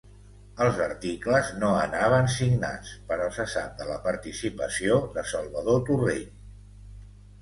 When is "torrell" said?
5.91-6.29